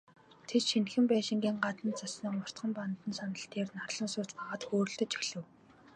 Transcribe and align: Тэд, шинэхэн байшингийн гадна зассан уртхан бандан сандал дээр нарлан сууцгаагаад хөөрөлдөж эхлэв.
Тэд, 0.47 0.63
шинэхэн 0.71 1.05
байшингийн 1.11 1.57
гадна 1.65 1.91
зассан 2.01 2.35
уртхан 2.41 2.71
бандан 2.77 3.11
сандал 3.19 3.47
дээр 3.51 3.69
нарлан 3.77 4.09
сууцгаагаад 4.11 4.61
хөөрөлдөж 4.65 5.11
эхлэв. 5.19 5.45